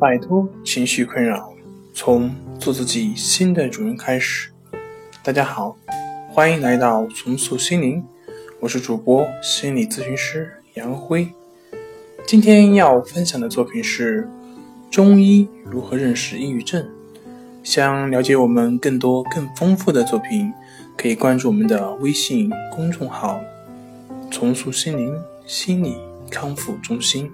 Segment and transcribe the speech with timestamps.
[0.00, 1.52] 摆脱情绪困扰，
[1.92, 4.50] 从做自己新的主人开始。
[5.22, 5.76] 大家好，
[6.30, 8.02] 欢迎来到重塑心灵，
[8.60, 11.28] 我是主播心理咨询师杨辉。
[12.26, 14.26] 今天要分享的作品是
[14.90, 16.88] 中医如何认识抑郁症。
[17.62, 20.50] 想了解我们更多更丰富的作品，
[20.96, 23.38] 可以关注我们的微信公众号
[24.32, 25.14] “重塑心灵
[25.44, 25.98] 心理
[26.30, 27.30] 康复中心”。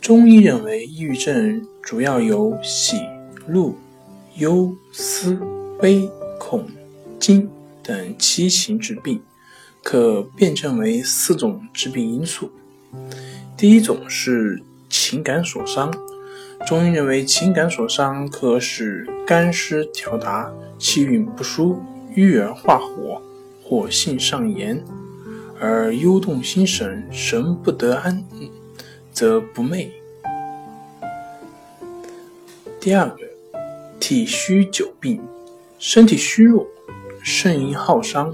[0.00, 2.96] 中医认为，抑郁症主要由喜、
[3.46, 3.76] 怒、
[4.38, 5.38] 忧、思、
[5.78, 6.66] 悲、恐、
[7.18, 7.48] 惊
[7.82, 9.20] 等七情致病，
[9.82, 12.50] 可辩证为四种致病因素。
[13.58, 15.92] 第一种是情感所伤，
[16.66, 21.78] 中医认为情感所伤可使肝湿调达，气运不舒，
[22.14, 23.20] 郁而化火，
[23.62, 24.82] 火性上炎，
[25.60, 28.24] 而忧动心神，神不得安。
[29.20, 29.90] 则不寐。
[32.80, 33.18] 第二个，
[34.00, 35.20] 体虚久病，
[35.78, 36.66] 身体虚弱，
[37.22, 38.32] 肾阴耗伤，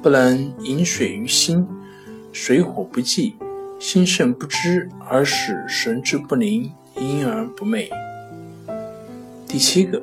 [0.00, 1.66] 不能饮水于心，
[2.32, 3.34] 水火不济，
[3.80, 7.88] 心肾不知，而使神志不宁，因而不寐。
[9.48, 10.00] 第七个，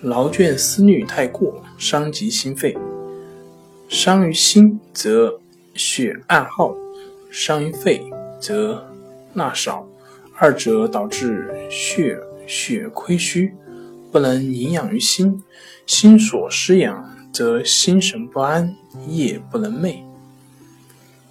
[0.00, 2.74] 劳倦思虑太过，伤及心肺。
[3.90, 5.38] 伤于心则
[5.74, 6.74] 血暗耗，
[7.30, 8.02] 伤于肺
[8.40, 8.82] 则。
[9.34, 9.86] 纳少，
[10.38, 13.54] 二者导致血血亏虚，
[14.10, 15.42] 不能营养于心，
[15.86, 18.74] 心所失养，则心神不安，
[19.08, 19.96] 夜不能寐。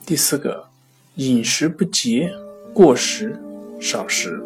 [0.05, 0.65] 第四个，
[1.15, 2.33] 饮食不节，
[2.73, 3.39] 过食
[3.79, 4.41] 少食，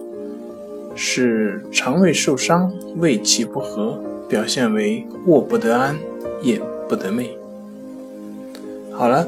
[0.95, 5.97] 使肠胃受伤，胃气不和，表现为卧不得安，
[6.41, 7.29] 夜不得寐。
[8.91, 9.27] 好了。